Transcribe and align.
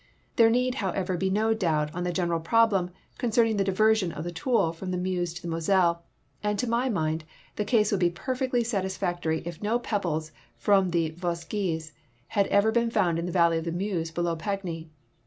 There 0.35 0.49
need, 0.49 0.73
however, 0.81 1.15
be 1.15 1.29
no 1.29 1.53
doubt 1.53 1.93
on 1.93 2.03
the 2.03 2.11
general 2.11 2.39
problem 2.39 2.89
concerning 3.19 3.57
the 3.57 3.63
diversion 3.63 4.11
of 4.11 4.23
the 4.23 4.31
Toul 4.31 4.71
from 4.73 4.89
the 4.89 4.97
Meuse 4.97 5.31
to 5.35 5.43
the 5.43 5.47
Moselle, 5.47 6.03
and 6.41 6.57
to 6.57 6.67
my 6.67 6.89
mind 6.89 7.23
the 7.55 7.63
case 7.65 7.91
would 7.91 7.99
be 7.99 8.09
perfectly 8.09 8.63
satisfactory 8.63 9.43
if 9.45 9.61
no 9.61 9.77
pebbles 9.77 10.31
from 10.57 10.89
the 10.89 11.11
Vosges 11.11 11.91
had 12.29 12.47
ever 12.47 12.71
been 12.71 12.89
found 12.89 13.19
in 13.19 13.27
the 13.27 13.31
valley 13.31 13.59
of 13.59 13.63
the 13.65 13.71
Meuse 13.71 14.09
below 14.09 14.35
Pagny. 14.35 14.89